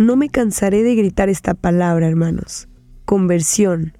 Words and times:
No 0.00 0.16
me 0.16 0.30
cansaré 0.30 0.82
de 0.82 0.94
gritar 0.94 1.28
esta 1.28 1.52
palabra, 1.52 2.08
hermanos. 2.08 2.70
Conversión. 3.04 3.98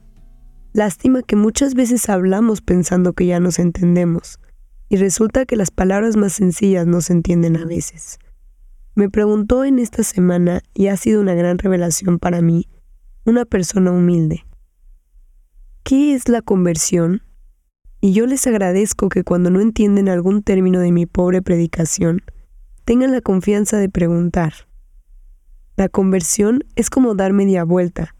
Lástima 0.72 1.22
que 1.22 1.36
muchas 1.36 1.74
veces 1.74 2.08
hablamos 2.08 2.62
pensando 2.62 3.12
que 3.12 3.26
ya 3.26 3.38
nos 3.38 3.58
entendemos, 3.58 4.40
y 4.88 4.96
resulta 4.96 5.44
que 5.44 5.56
las 5.56 5.70
palabras 5.70 6.16
más 6.16 6.32
sencillas 6.32 6.86
no 6.86 7.02
se 7.02 7.12
entienden 7.12 7.58
a 7.58 7.66
veces. 7.66 8.18
Me 8.94 9.10
preguntó 9.10 9.62
en 9.62 9.78
esta 9.78 10.02
semana, 10.02 10.62
y 10.72 10.86
ha 10.86 10.96
sido 10.96 11.20
una 11.20 11.34
gran 11.34 11.58
revelación 11.58 12.18
para 12.18 12.40
mí, 12.40 12.66
una 13.26 13.44
persona 13.44 13.90
humilde. 13.90 14.46
¿Qué 15.82 16.14
es 16.14 16.30
la 16.30 16.40
conversión? 16.40 17.20
Y 18.00 18.14
yo 18.14 18.24
les 18.24 18.46
agradezco 18.46 19.10
que 19.10 19.22
cuando 19.22 19.50
no 19.50 19.60
entienden 19.60 20.08
algún 20.08 20.42
término 20.42 20.80
de 20.80 20.92
mi 20.92 21.04
pobre 21.04 21.42
predicación, 21.42 22.22
tengan 22.86 23.12
la 23.12 23.20
confianza 23.20 23.76
de 23.76 23.90
preguntar. 23.90 24.69
La 25.80 25.88
conversión 25.88 26.62
es 26.76 26.90
como 26.90 27.14
dar 27.14 27.32
media 27.32 27.64
vuelta. 27.64 28.14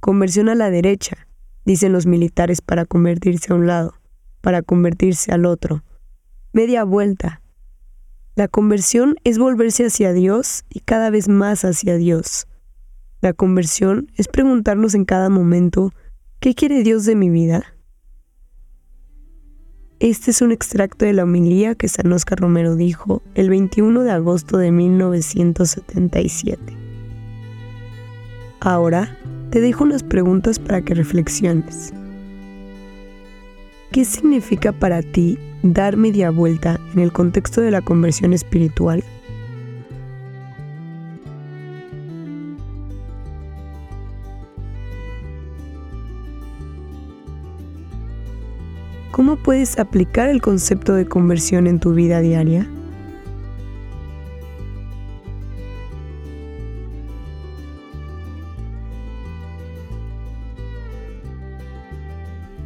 Conversión 0.00 0.48
a 0.48 0.54
la 0.54 0.70
derecha, 0.70 1.28
dicen 1.66 1.92
los 1.92 2.06
militares 2.06 2.62
para 2.62 2.86
convertirse 2.86 3.52
a 3.52 3.56
un 3.56 3.66
lado, 3.66 3.92
para 4.40 4.62
convertirse 4.62 5.30
al 5.30 5.44
otro. 5.44 5.84
Media 6.54 6.82
vuelta. 6.82 7.42
La 8.36 8.48
conversión 8.48 9.16
es 9.22 9.36
volverse 9.36 9.84
hacia 9.84 10.14
Dios 10.14 10.64
y 10.70 10.80
cada 10.80 11.10
vez 11.10 11.28
más 11.28 11.66
hacia 11.66 11.96
Dios. 11.96 12.46
La 13.20 13.34
conversión 13.34 14.10
es 14.16 14.26
preguntarnos 14.26 14.94
en 14.94 15.04
cada 15.04 15.28
momento, 15.28 15.92
¿qué 16.40 16.54
quiere 16.54 16.82
Dios 16.82 17.04
de 17.04 17.16
mi 17.16 17.28
vida? 17.28 17.64
Este 20.00 20.30
es 20.30 20.40
un 20.40 20.52
extracto 20.52 21.04
de 21.04 21.12
la 21.12 21.24
homilía 21.24 21.74
que 21.74 21.88
San 21.88 22.10
Oscar 22.14 22.40
Romero 22.40 22.76
dijo 22.76 23.20
el 23.34 23.50
21 23.50 24.04
de 24.04 24.10
agosto 24.10 24.56
de 24.56 24.70
1977. 24.70 26.83
Ahora 28.64 29.14
te 29.50 29.60
dejo 29.60 29.84
unas 29.84 30.02
preguntas 30.02 30.58
para 30.58 30.80
que 30.80 30.94
reflexiones. 30.94 31.92
¿Qué 33.92 34.06
significa 34.06 34.72
para 34.72 35.02
ti 35.02 35.38
dar 35.62 35.98
media 35.98 36.30
vuelta 36.30 36.80
en 36.94 37.00
el 37.00 37.12
contexto 37.12 37.60
de 37.60 37.70
la 37.70 37.82
conversión 37.82 38.32
espiritual? 38.32 39.04
¿Cómo 49.10 49.36
puedes 49.36 49.78
aplicar 49.78 50.30
el 50.30 50.40
concepto 50.40 50.94
de 50.94 51.04
conversión 51.04 51.66
en 51.66 51.80
tu 51.80 51.92
vida 51.92 52.20
diaria? 52.20 52.66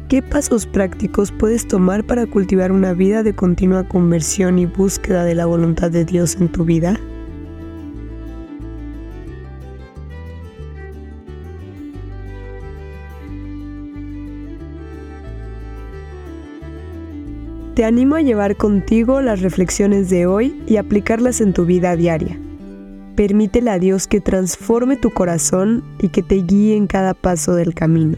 ¿Qué 0.09 0.23
pasos 0.23 0.65
prácticos 0.65 1.31
puedes 1.31 1.67
tomar 1.67 2.03
para 2.03 2.25
cultivar 2.25 2.71
una 2.71 2.93
vida 2.93 3.21
de 3.21 3.35
continua 3.35 3.87
conversión 3.87 4.57
y 4.57 4.65
búsqueda 4.65 5.23
de 5.23 5.35
la 5.35 5.45
voluntad 5.45 5.91
de 5.91 6.03
Dios 6.03 6.35
en 6.41 6.51
tu 6.51 6.65
vida? 6.65 6.99
Te 17.75 17.85
animo 17.85 18.15
a 18.15 18.21
llevar 18.21 18.55
contigo 18.55 19.21
las 19.21 19.41
reflexiones 19.41 20.09
de 20.09 20.25
hoy 20.25 20.59
y 20.65 20.77
aplicarlas 20.77 21.39
en 21.39 21.53
tu 21.53 21.65
vida 21.65 21.95
diaria. 21.95 22.35
Permítele 23.15 23.69
a 23.69 23.77
Dios 23.77 24.07
que 24.07 24.21
transforme 24.21 24.97
tu 24.97 25.11
corazón 25.11 25.83
y 25.99 26.09
que 26.09 26.23
te 26.23 26.37
guíe 26.37 26.75
en 26.75 26.87
cada 26.87 27.13
paso 27.13 27.53
del 27.53 27.75
camino. 27.75 28.17